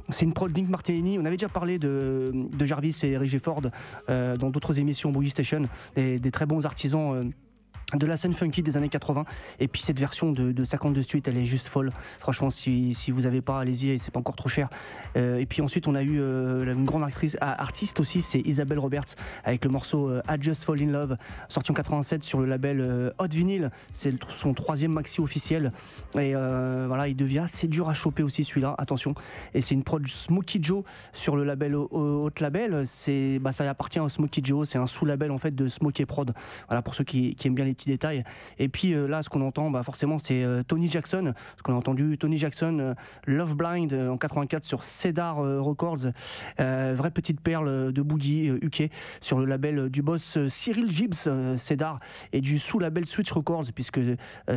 C'est 0.10 0.26
une 0.26 0.34
prod 0.34 0.56
Link 0.56 0.70
Martini. 0.70 1.18
On 1.20 1.26
avait 1.26 1.38
déjà 1.38 1.50
parlé 1.50 1.80
de, 1.80 2.32
Jarvis 2.62 2.98
et 3.04 3.18
Regis 3.18 3.40
Ford 3.40 3.62
euh, 4.10 4.38
dans 4.38 4.50
d'autres 4.50 4.80
émissions 4.80 5.12
Boogie 5.12 5.30
Station. 5.30 5.64
Des, 5.96 6.20
des 6.20 6.32
très 6.32 6.46
bons 6.46 6.66
artisans. 6.66 7.14
euh, 7.14 7.24
de 7.94 8.06
la 8.06 8.18
scène 8.18 8.34
funky 8.34 8.64
des 8.64 8.78
années 8.78 8.90
80 8.90 9.26
et 9.60 9.68
puis 9.68 9.82
cette 9.82 10.00
version 10.00 10.32
de, 10.32 10.52
de 10.52 10.64
52 10.64 11.02
Street 11.02 11.22
elle 11.28 11.38
est 11.38 11.46
juste 11.46 11.68
folle. 11.68 11.92
Franchement 12.20 12.50
si, 12.50 12.94
si 12.94 13.12
vous 13.12 13.22
n'avez 13.22 13.42
pas 13.42 13.60
allez-y 13.60 14.00
c'est 14.00 14.12
pas 14.12 14.20
encore 14.20 14.36
trop 14.36 14.50
cher. 14.50 14.70
Euh, 15.16 15.38
et 15.38 15.46
puis 15.46 15.62
ensuite 15.62 15.88
on 15.88 15.96
a 15.96 16.04
eu 16.04 16.20
euh, 16.20 16.74
une 16.74 16.86
grande 16.86 17.04
actrice, 17.04 17.38
ah, 17.42 17.62
artiste 17.62 18.00
aussi 18.00 18.22
c'est 18.22 18.40
Isabelle 18.40 18.80
Roberts 18.80 19.16
avec 19.44 19.64
le 19.66 19.72
morceau 19.72 20.10
euh, 20.10 20.22
I 20.28 20.38
Just 20.40 20.64
Fall 20.64 20.82
in 20.82 20.92
Love 20.92 21.18
sorti 21.50 21.72
en 21.72 21.76
87 21.76 22.24
sur 22.24 22.40
le 22.40 22.46
label 22.46 22.80
euh, 22.82 23.12
Hot 23.20 23.28
Vinyl. 23.30 23.72
C'est 23.92 24.14
son 24.30 24.54
troisième 24.54 24.92
maxi 24.92 25.22
officiel. 25.22 25.72
Et 26.16 26.34
voilà 26.34 27.08
il 27.08 27.16
devient 27.16 27.40
assez 27.40 27.68
dur 27.68 27.90
à 27.90 27.94
choper 27.94 28.24
aussi 28.24 28.44
celui-là 28.44 28.76
attention. 28.78 29.16
Et 29.54 29.62
c'est 29.62 29.76
une 29.76 29.84
prod 29.84 30.06
Smokey 30.08 30.60
Joe 30.62 30.84
sur 31.12 31.36
le 31.36 31.44
label 31.44 31.76
Hot 31.76 32.30
Label. 32.40 32.86
Bah, 33.42 33.52
ça 33.52 33.70
appartient 33.70 34.00
à 34.00 34.10
Smokey 34.10 34.42
Joe 34.44 34.68
c'est 34.68 34.78
un 34.78 34.88
sous-label 34.88 35.32
en 35.32 35.38
fait 35.38 35.54
de 35.56 35.68
Smokey 35.68 36.06
Prod. 36.06 36.34
Voilà 36.68 36.82
pour 36.82 36.96
ceux 36.96 37.04
qui, 37.04 37.36
qui 37.36 37.48
aiment 37.48 37.56
bien 37.56 37.66
les 37.66 37.76
détails. 37.86 38.24
Et 38.60 38.70
puis 38.70 38.94
euh, 38.94 39.08
là 39.08 39.24
ce 39.24 39.30
qu'on 39.30 39.42
entend 39.42 39.70
bah, 39.70 39.84
forcément 39.84 40.18
c'est 40.18 40.44
euh, 40.44 40.64
Tony 40.64 40.90
Jackson. 40.90 41.34
Ce 41.58 41.64
qu'on 41.64 41.74
a 41.74 41.78
entendu 41.78 42.18
Tony 42.18 42.38
Jackson 42.38 42.78
euh, 42.80 42.94
Love 43.26 43.56
Blind 43.56 43.94
en 43.94 44.18
84 44.18 44.66
sur 44.66 44.84
Cedar 44.84 45.38
Records. 45.38 46.12
Vraie 46.58 47.12
petite 47.12 47.42
perle 47.42 47.92
de 47.92 48.02
boogie 48.02 48.48
UK 48.48 48.90
sur 49.22 49.40
le 49.40 49.46
label 49.46 49.90
du 49.90 50.02
boss 50.02 50.38
Cyril 50.48 50.92
Gibbs 50.92 51.30
Cedar 51.58 52.00
et 52.32 52.42
du 52.42 52.60
sous-label 52.60 53.06
Switch 53.06 53.32
Records 53.32 53.66
puisque 53.74 54.00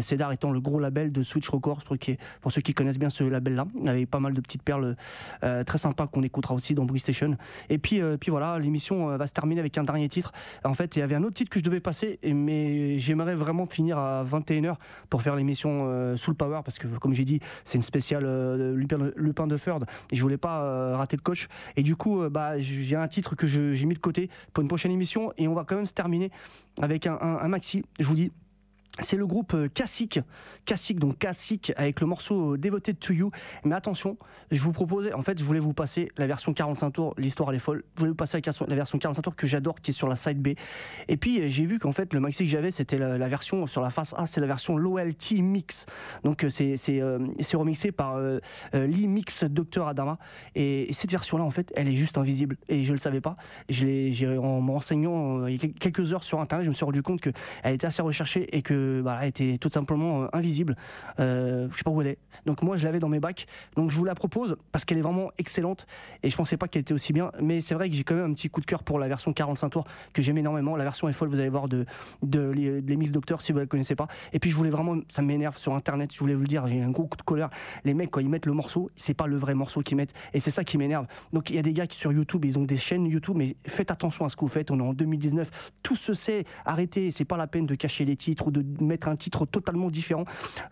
Cedar 0.01 0.33
étant 0.33 0.51
le 0.51 0.61
gros 0.61 0.79
label 0.79 1.13
de 1.13 1.23
Switch 1.23 1.49
Records 1.49 1.85
pour, 1.85 2.53
ceux 2.53 2.61
qui 2.61 2.75
connaissent 2.75 2.99
bien 2.99 3.11
ce 3.11 3.25
label 3.25 3.55
là 3.55 3.67
il 3.77 3.87
y 3.87 3.89
avait 3.89 4.07
pas 4.07 4.21
mal 4.21 4.35
de 4.35 4.41
petites 4.41 4.63
perles 4.63 4.97
très 5.41 5.79
sympas 5.79 6.07
qu'on 6.07 6.23
écoutera 6.23 6.55
aussi 6.55 6.75
dans 6.75 6.85
Boogie 6.85 7.01
Station. 7.01 7.37
Et 7.69 7.79
puis, 7.79 8.01
puis 8.21 8.31
voilà 8.31 8.59
l'émission 8.59 9.17
va 9.17 9.27
se 9.27 9.33
terminer 9.33 9.61
avec 9.61 9.77
un 9.79 9.85
dernier 9.85 10.09
titre. 10.09 10.33
En 10.65 10.75
fait 10.75 10.97
il 10.97 11.01
y 11.01 11.03
avait 11.03 11.15
un 11.15 11.23
autre 11.23 11.35
titre 11.35 11.51
que 11.51 11.59
je 11.59 11.65
devais 11.65 11.81
passer 11.81 12.19
mais 12.25 12.99
j'aimerais 13.07 13.35
vraiment 13.35 13.67
finir 13.67 13.99
à 13.99 14.25
21h 14.25 14.75
pour 15.09 15.23
faire 15.23 15.37
l'émission 15.37 15.87
euh, 15.89 16.17
Soul 16.17 16.35
Power 16.35 16.61
parce 16.65 16.79
que 16.79 16.89
comme 16.99 17.13
j'ai 17.13 17.25
dit 17.25 17.41
c'est 17.65 17.79
une 17.79 17.83
spéciale 17.83 18.25
euh, 18.27 18.75
Lupin, 18.75 19.47
de 19.47 19.57
Third 19.57 19.87
et 20.11 20.17
je 20.17 20.23
voulais 20.23 20.37
pas 20.37 20.63
euh, 20.63 20.97
rater 20.97 21.17
le 21.17 21.23
coach. 21.23 21.49
Et 21.77 21.83
du 21.83 21.97
coup 21.97 22.23
euh, 22.23 22.29
bah, 22.29 22.59
j'ai 22.59 22.97
un 22.97 23.09
titre 23.09 23.37
que 23.37 23.47
j'ai 23.47 23.87
mis 23.87 23.95
de 23.95 24.01
côté 24.01 24.29
pour 24.53 24.63
une 24.63 24.69
prochaine 24.69 24.93
émission 24.93 25.33
et 25.39 25.47
on 25.49 25.55
va 25.55 25.65
quand 25.65 25.77
même 25.77 25.87
se 25.87 25.95
terminer 25.95 26.31
avec 26.83 27.07
un 27.07 27.49
maxi. 27.49 27.85
Je 27.99 28.07
vous 28.07 28.15
dis 28.15 28.33
C'est 29.01 29.17
le 29.17 29.27
groupe 29.27 29.53
euh, 29.53 29.69
Classic, 29.69 30.21
Classic 30.65 30.99
donc 30.99 31.19
Classic 31.19 31.71
avec 31.77 32.01
le 32.01 32.07
morceau 32.07 32.55
euh, 32.55 32.59
Devoted 32.59 32.99
to 32.99 33.13
You. 33.13 33.31
Mais 33.65 33.75
attention, 33.75 34.17
je 34.51 34.61
vous 34.63 34.73
proposais, 34.73 35.13
en 35.13 35.21
fait, 35.21 35.39
je 35.39 35.45
voulais 35.45 35.61
vous 35.61 35.75
passer 35.75 36.11
la 36.17 36.27
version 36.27 36.55
45 36.55 36.91
tours. 36.93 37.15
L'histoire 37.19 37.51
elle 37.51 37.57
est 37.57 37.59
folle. 37.59 37.85
Je 37.97 38.01
voulais 38.01 38.11
vous 38.13 38.17
passer 38.17 38.39
la 38.39 38.41
version- 38.43 38.65
la 38.67 38.75
version 38.75 38.99
45 38.99 39.21
tours 39.23 39.37
que 39.37 39.47
j'adore, 39.47 39.81
qui 39.83 39.91
est 39.91 39.95
sur 39.95 40.09
la 40.09 40.17
side 40.17 40.41
B. 40.41 40.49
Et 41.09 41.17
puis 41.19 41.41
euh, 41.43 41.49
j'ai 41.49 41.67
vu 41.67 41.79
qu'en 41.79 41.93
fait 41.93 42.15
le 42.15 42.21
maxi 42.21 42.45
que 42.45 42.51
j'avais, 42.51 42.71
c'était 42.71 42.97
la, 42.97 43.29
version 43.29 43.67
sur 43.67 43.83
la 43.83 43.91
face 43.91 44.15
A, 44.17 44.27
c'est 44.27 44.41
la 44.41 44.47
version 44.47 44.79
l'OLT 44.79 45.43
Mix. 45.43 45.85
Donc 46.25 46.47
c'est 46.49 46.77
c'est 46.79 47.03
remixé 47.57 47.93
par 47.93 48.19
Lee 48.73 49.09
Mix 49.09 49.45
Dr 49.45 49.89
Adama. 49.89 50.19
Et, 50.55 50.89
et 50.89 50.93
cette 50.95 51.11
version-là, 51.11 51.45
en 51.45 51.51
fait, 51.51 51.71
elle 51.77 51.89
est 51.89 51.93
juste 51.93 52.17
invisible. 52.19 52.57
Et 52.69 52.83
je 52.83 52.93
le 52.93 52.99
savais 52.99 53.21
pas. 53.21 53.37
Je 53.69 54.39
en 54.39 54.63
me 54.63 54.71
renseignant 54.71 55.47
il 55.47 55.53
y 55.55 55.57
a 55.57 55.59
quel- 55.59 55.75
quelques 55.75 56.13
heures 56.15 56.25
sur 56.25 56.41
Internet, 56.41 56.65
je 56.65 56.71
me 56.71 56.75
suis 56.75 56.85
rendu 56.85 57.03
compte 57.03 57.21
que 57.21 57.31
elle 57.63 57.75
était 57.75 57.87
assez 57.87 58.01
recherchée 58.03 58.49
et 58.57 58.63
que 58.63 58.76
était 59.23 59.59
tout 59.59 59.71
simplement 59.71 60.23
euh, 60.23 60.29
invisible. 60.33 60.77
Euh, 61.21 61.69
je 61.71 61.77
sais 61.77 61.85
pas 61.85 61.91
où 61.91 62.01
elle 62.01 62.09
est. 62.09 62.19
Donc 62.45 62.63
moi, 62.63 62.77
je 62.77 62.85
l'avais 62.85 62.99
dans 62.99 63.09
mes 63.09 63.21
bacs. 63.21 63.47
Donc 63.77 63.91
je 63.91 63.97
vous 63.97 64.05
la 64.05 64.15
propose 64.15 64.57
parce 64.73 64.85
qu'elle 64.85 64.99
est 64.99 65.03
vraiment 65.03 65.31
excellente. 65.39 65.87
Et 66.23 66.31
je 66.31 66.37
pensais 66.37 66.57
pas 66.57 66.69
qu'elle 66.69 66.83
était 66.83 66.95
aussi 66.95 67.13
bien. 67.13 67.33
Mais 67.41 67.61
c'est 67.61 67.75
vrai 67.75 67.89
que 67.89 67.95
j'ai 67.95 68.05
quand 68.05 68.15
même 68.15 68.31
un 68.31 68.35
petit 68.35 68.49
coup 68.49 68.61
de 68.61 68.67
cœur 68.67 68.83
pour 68.83 68.99
la 68.99 69.09
version 69.09 69.33
45 69.33 69.71
tours 69.71 69.85
que 70.13 70.23
j'aime 70.23 70.39
énormément. 70.39 70.77
La 70.77 70.85
version 70.85 71.09
est 71.09 71.13
folle, 71.13 71.29
vous 71.29 71.41
allez 71.41 71.49
voir 71.49 71.69
de, 71.69 71.87
de, 72.23 72.53
de 72.53 72.83
les 72.87 72.97
Mix 72.97 73.13
Doctor 73.13 73.43
si 73.43 73.53
vous 73.53 73.59
la 73.59 73.67
connaissez 73.67 73.97
pas. 73.97 74.09
Et 74.33 74.39
puis 74.39 74.51
je 74.51 74.57
voulais 74.57 74.71
vraiment, 74.71 74.97
ça 75.09 75.23
m'énerve 75.23 75.59
sur 75.59 75.75
Internet. 75.75 76.13
Je 76.13 76.19
voulais 76.19 76.35
vous 76.35 76.43
le 76.43 76.49
dire, 76.49 76.67
j'ai 76.67 76.83
un 76.83 76.91
gros 76.91 77.07
coup 77.07 77.17
de 77.17 77.23
colère. 77.23 77.51
Les 77.85 77.95
mecs, 77.95 78.11
quand 78.11 78.21
ils 78.21 78.29
mettent 78.29 78.47
le 78.47 78.53
morceau, 78.53 78.91
c'est 78.97 79.15
pas 79.15 79.27
le 79.27 79.37
vrai 79.37 79.55
morceau 79.55 79.81
qu'ils 79.83 79.97
mettent. 79.97 80.15
Et 80.35 80.41
c'est 80.41 80.51
ça 80.51 80.65
qui 80.65 80.79
m'énerve. 80.79 81.07
Donc 81.33 81.51
il 81.51 81.57
y 81.57 81.59
a 81.59 81.63
des 81.63 81.73
gars 81.73 81.87
qui 81.87 81.97
sur 81.97 82.13
YouTube, 82.13 82.45
ils 82.45 82.59
ont 82.59 82.65
des 82.65 82.77
chaînes 82.77 83.07
YouTube, 83.07 83.37
mais 83.37 83.57
faites 83.67 83.91
attention 83.91 84.25
à 84.25 84.29
ce 84.29 84.37
que 84.37 84.43
vous 84.43 84.49
faites. 84.49 84.71
On 84.71 84.79
est 84.79 84.83
en 84.83 84.93
2019, 84.93 85.73
tout 85.83 85.97
se 85.97 86.15
sait. 86.15 86.45
Arrêtez, 86.65 87.11
c'est 87.11 87.25
pas 87.25 87.37
la 87.37 87.47
peine 87.47 87.67
de 87.67 87.75
cacher 87.75 88.05
les 88.05 88.17
titres 88.17 88.49
ou 88.49 88.51
de 88.51 88.63
mettre 88.81 89.09
un 89.09 89.17
titre 89.17 89.47
totalement 89.47 89.91
différent. 89.91 90.25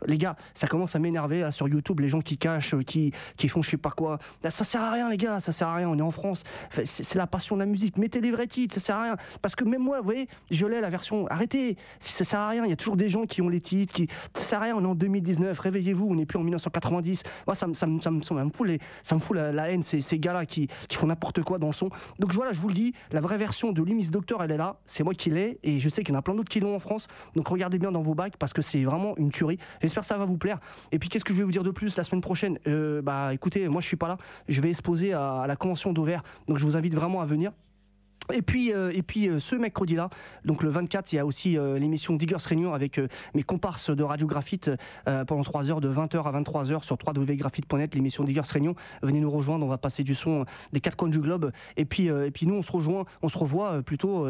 Les 0.07 0.19
gars, 0.19 0.37
ça 0.55 0.67
commence 0.67 0.95
à 0.97 0.99
m'énerver 0.99 1.51
sur 1.51 1.69
YouTube, 1.69 2.01
les 2.01 2.09
gens 2.09 2.21
qui 2.21 2.39
cachent, 2.39 2.75
qui, 2.85 3.13
qui 3.37 3.49
font 3.49 3.63
je 3.63 3.71
sais 3.71 3.77
pas 3.77 3.91
quoi. 3.91 4.19
Là, 4.43 4.51
ça 4.51 4.65
sert 4.65 4.83
à 4.83 4.93
rien, 4.93 5.09
les 5.09 5.17
gars, 5.17 5.41
ça 5.41 5.53
sert 5.53 5.69
à 5.69 5.75
rien. 5.77 5.89
On 5.89 5.99
est 5.99 6.03
en 6.03 6.11
France, 6.11 6.45
c'est 6.71 7.15
la 7.17 7.27
passion 7.27 7.57
de 7.57 7.61
la 7.61 7.67
musique. 7.67 7.97
Mettez 7.97 8.21
les 8.21 8.31
vrais 8.31 8.47
titres, 8.47 8.75
ça 8.75 8.81
sert 8.81 8.97
à 8.97 9.03
rien. 9.03 9.17
Parce 9.43 9.55
que 9.55 9.65
même 9.65 9.83
moi, 9.83 9.99
vous 9.99 10.05
voyez, 10.05 10.29
je 10.51 10.67
l'ai 10.67 10.81
la 10.81 10.91
version. 10.91 11.27
Arrêtez, 11.29 11.77
ça 11.99 12.25
sert 12.25 12.41
à 12.41 12.49
rien. 12.49 12.65
Il 12.65 12.71
y 12.71 12.73
a 12.73 12.77
toujours 12.77 12.97
des 12.97 13.09
gens 13.09 13.25
qui 13.25 13.43
ont 13.43 13.49
les 13.49 13.61
titres, 13.61 13.93
qui. 13.93 14.09
Ça 14.35 14.43
sert 14.43 14.61
à 14.61 14.65
rien. 14.65 14.77
On 14.77 14.85
est 14.85 14.89
en 14.89 14.95
2019. 14.95 15.59
Réveillez-vous. 15.59 16.07
On 16.09 16.15
n'est 16.15 16.27
plus 16.27 16.39
en 16.39 16.43
1990. 16.43 17.23
Moi, 17.47 17.55
ça 17.55 17.67
ça 17.73 17.87
ça 18.01 18.11
ça 18.23 18.35
me 18.35 18.51
fout, 18.51 18.69
ça 19.03 19.15
me 19.15 19.21
fout 19.21 19.37
la, 19.37 19.71
haine. 19.71 19.83
Ces, 19.83 20.01
ces 20.01 20.19
gars-là 20.19 20.47
qui, 20.47 20.69
qui 20.89 20.97
font 20.97 21.07
n'importe 21.07 21.43
quoi 21.43 21.59
dans 21.59 21.69
le 21.69 21.73
son. 21.73 21.91
Donc 22.19 22.33
voilà, 22.33 22.53
je 22.53 22.61
vous 22.61 22.69
le 22.69 22.75
dis, 22.75 22.95
la 23.11 23.21
vraie 23.21 23.37
version 23.37 23.73
de 23.73 23.83
Limis 23.83 24.09
Doctor, 24.11 24.43
elle 24.43 24.51
est 24.51 24.57
là. 24.57 24.77
C'est 24.85 25.05
moi 25.05 25.15
qui 25.15 25.31
l'ai. 25.31 25.59
Et 25.63 25.79
je 25.79 25.89
sais 25.89 26.03
qu'il 26.03 26.15
y 26.15 26.17
en 26.17 26.19
a 26.19 26.23
plein 26.23 26.35
d'autres 26.35 26.51
qui 26.51 26.61
l'ont 26.61 26.75
en 26.75 26.81
France. 26.81 27.09
Donc 27.35 27.49
regardez 27.49 27.79
bien 27.79 27.84
dans 27.93 28.03
vos 28.03 28.15
bacs 28.15 28.37
parce 28.39 28.53
que 28.53 28.63
c'est 28.63 28.85
vraiment 28.85 29.17
une 29.17 29.31
tuerie. 29.31 29.59
J'espère 29.83 30.03
que 30.03 30.07
ça 30.07 30.19
va 30.19 30.25
vous 30.25 30.39
plaire. 30.39 30.59
Et 30.93 30.99
puis 30.99 31.09
qu'est-ce 31.09 31.25
que 31.25 31.33
je 31.33 31.39
vais 31.39 31.45
vous 31.45 31.53
dire 31.53 31.63
de 31.63 31.71
plus 31.71 31.97
la 31.97 32.05
semaine 32.05 32.21
prochaine? 32.21 32.59
Euh, 32.67 33.03
Bah 33.03 33.33
écoutez, 33.33 33.69
moi 33.69 33.81
je 33.81 33.87
suis 33.87 33.97
pas 33.97 34.09
là. 34.09 34.17
Je 34.49 34.61
vais 34.61 34.71
exposer 34.71 35.13
à, 35.13 35.41
à 35.41 35.47
la 35.47 35.57
convention 35.57 35.93
d'Auvert. 35.93 36.23
Donc 36.47 36.59
je 36.59 36.65
vous 36.65 36.77
invite 36.77 36.95
vraiment 36.95 37.21
à 37.21 37.25
venir. 37.25 37.53
Et 38.33 38.41
puis, 38.41 38.73
euh, 38.73 38.91
et 38.95 39.03
puis 39.03 39.29
euh, 39.29 39.39
ce 39.39 39.55
mercredi-là, 39.55 40.09
donc 40.47 40.63
le 40.63 40.71
24, 40.71 41.13
il 41.13 41.17
y 41.17 41.19
a 41.19 41.27
aussi 41.27 41.59
euh, 41.59 41.79
l'émission 41.79 42.17
Diggers 42.17 42.37
Réunion 42.47 42.73
avec 42.73 43.01
mes 43.35 43.43
comparses 43.43 43.91
de 43.91 44.03
Radio 44.03 44.27
Graphite 44.27 44.71
pendant 45.27 45.43
3 45.43 45.71
heures, 45.71 45.81
de 45.81 45.93
20h 45.93 46.23
à 46.23 46.41
23h 46.41 46.83
sur 46.83 46.97
www.graphite.net, 47.05 47.95
l'émission 47.95 48.25
Diggers 48.25 48.43
Réunion. 48.51 48.75
Venez 49.03 49.21
nous 49.21 49.31
rejoindre, 49.31 49.65
on 49.65 49.69
va 49.69 49.79
passer 49.79 50.03
du 50.03 50.15
son 50.15 50.45
des 50.73 50.81
quatre 50.81 50.97
coins 50.97 51.09
du 51.09 51.21
globe. 51.21 51.51
Et 51.77 51.85
puis, 51.85 52.07
et 52.07 52.31
puis 52.31 52.47
nous, 52.47 52.55
on 52.55 52.63
se 52.63 52.73
rejoint, 52.73 53.05
on 53.23 53.29
se 53.29 53.39
revoit 53.39 53.83
plutôt. 53.83 54.27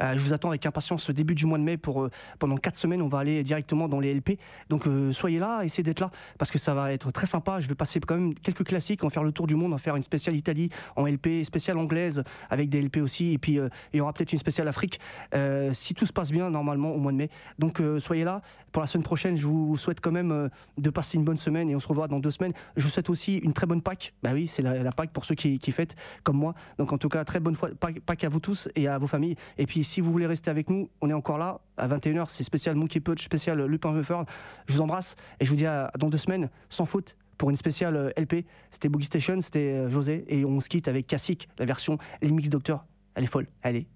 je 0.00 0.18
vous 0.18 0.32
attends 0.32 0.50
avec 0.50 0.66
impatience 0.66 1.04
ce 1.04 1.12
début 1.12 1.34
du 1.34 1.46
mois 1.46 1.58
de 1.58 1.62
mai 1.62 1.76
pour 1.76 2.08
pendant 2.38 2.56
4 2.56 2.76
semaines, 2.76 3.02
on 3.02 3.08
va 3.08 3.18
aller 3.18 3.42
directement 3.42 3.88
dans 3.88 4.00
les 4.00 4.12
LP. 4.14 4.38
Donc 4.68 4.86
soyez 5.12 5.38
là, 5.38 5.62
essayez 5.62 5.82
d'être 5.82 6.00
là 6.00 6.10
parce 6.38 6.50
que 6.50 6.58
ça 6.58 6.74
va 6.74 6.92
être 6.92 7.10
très 7.10 7.26
sympa. 7.26 7.60
Je 7.60 7.68
vais 7.68 7.74
passer 7.74 8.00
quand 8.00 8.16
même 8.16 8.34
quelques 8.34 8.64
classiques, 8.64 9.02
va 9.02 9.10
faire 9.10 9.24
le 9.24 9.32
tour 9.32 9.46
du 9.46 9.54
monde, 9.54 9.72
on 9.72 9.76
va 9.76 9.78
faire 9.78 9.96
une 9.96 10.02
spéciale 10.02 10.36
Italie 10.36 10.70
en 10.96 11.06
LP, 11.06 11.44
spéciale 11.44 11.78
anglaise 11.78 12.22
avec 12.50 12.68
des 12.68 12.80
LP 12.82 12.98
aussi. 12.98 13.29
Et 13.32 13.38
puis 13.38 13.58
euh, 13.58 13.68
il 13.92 13.98
y 13.98 14.00
aura 14.00 14.12
peut-être 14.12 14.32
une 14.32 14.38
spéciale 14.38 14.68
Afrique 14.68 15.00
euh, 15.34 15.72
si 15.72 15.94
tout 15.94 16.06
se 16.06 16.12
passe 16.12 16.30
bien 16.30 16.50
normalement 16.50 16.92
au 16.92 16.98
mois 16.98 17.12
de 17.12 17.16
mai. 17.16 17.30
Donc 17.58 17.80
euh, 17.80 17.98
soyez 17.98 18.24
là. 18.24 18.42
Pour 18.72 18.82
la 18.82 18.86
semaine 18.86 19.02
prochaine, 19.02 19.36
je 19.36 19.46
vous 19.46 19.76
souhaite 19.76 20.00
quand 20.00 20.12
même 20.12 20.48
de 20.78 20.90
passer 20.90 21.18
une 21.18 21.24
bonne 21.24 21.36
semaine 21.36 21.68
et 21.70 21.74
on 21.74 21.80
se 21.80 21.88
revoit 21.88 22.06
dans 22.06 22.20
deux 22.20 22.30
semaines. 22.30 22.52
Je 22.76 22.84
vous 22.84 22.88
souhaite 22.88 23.10
aussi 23.10 23.38
une 23.38 23.52
très 23.52 23.66
bonne 23.66 23.82
Pâques. 23.82 24.14
Bah 24.22 24.30
oui, 24.32 24.46
c'est 24.46 24.62
la, 24.62 24.84
la 24.84 24.92
Pâques 24.92 25.10
pour 25.10 25.24
ceux 25.24 25.34
qui, 25.34 25.58
qui 25.58 25.72
fêtent 25.72 25.96
comme 26.22 26.36
moi. 26.36 26.54
Donc 26.78 26.92
en 26.92 26.98
tout 26.98 27.08
cas, 27.08 27.24
très 27.24 27.40
bonne 27.40 27.56
fois, 27.56 27.70
Pâques, 27.80 28.24
à 28.24 28.28
vous 28.28 28.38
tous 28.38 28.68
et 28.76 28.86
à 28.86 28.98
vos 28.98 29.08
familles. 29.08 29.34
Et 29.58 29.66
puis 29.66 29.82
si 29.82 30.00
vous 30.00 30.12
voulez 30.12 30.26
rester 30.26 30.52
avec 30.52 30.70
nous, 30.70 30.88
on 31.00 31.10
est 31.10 31.14
encore 31.14 31.38
là 31.38 31.60
à 31.78 31.88
21h. 31.88 32.26
C'est 32.28 32.44
spécial 32.44 32.76
Monkey 32.76 33.00
Punch, 33.00 33.24
spécial 33.24 33.60
Lupin 33.64 33.92
Buffer. 33.92 34.22
Je 34.66 34.74
vous 34.74 34.80
embrasse 34.80 35.16
et 35.40 35.44
je 35.44 35.50
vous 35.50 35.56
dis 35.56 35.66
à 35.66 35.90
dans 35.98 36.08
deux 36.08 36.18
semaines, 36.18 36.48
sans 36.68 36.84
faute 36.84 37.16
pour 37.38 37.50
une 37.50 37.56
spéciale 37.56 38.12
LP. 38.16 38.44
C'était 38.70 38.88
Boogie 38.88 39.06
Station, 39.06 39.40
c'était 39.40 39.90
José, 39.90 40.24
et 40.28 40.44
on 40.44 40.60
se 40.60 40.68
quitte 40.68 40.88
avec 40.88 41.06
Classic, 41.06 41.48
la 41.58 41.64
version 41.64 41.96
Limix 42.20 42.50
Doctor. 42.50 42.84
Elle 43.14 43.24
est 43.24 43.26
folle. 43.26 43.46
Allez. 43.62 43.86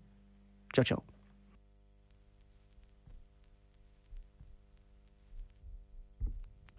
Ciao, 0.75 0.85
ciao. 0.85 1.03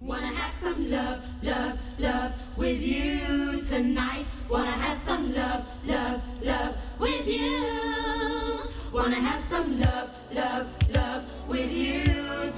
Wanna 0.02 0.28
have 0.28 0.54
some 0.54 0.90
love, 0.92 1.24
love, 1.42 1.80
love 2.00 2.58
with 2.58 2.80
you 2.80 3.60
tonight. 3.62 4.26
Wanna 4.50 4.70
have 4.70 4.98
some 4.98 5.34
love, 5.34 5.66
love, 5.84 6.22
love 6.44 6.78
with 7.00 7.28
you. 7.28 8.62
Wanna 8.94 9.16
have 9.16 9.42
some 9.42 9.80
love, 9.80 10.10
love, 10.32 10.68
love 10.94 11.24
with 11.48 11.72
you 11.72 12.04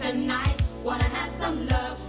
tonight. 0.02 0.62
Wanna 0.84 1.06
have 1.06 1.30
some 1.30 1.68
love. 1.68 2.07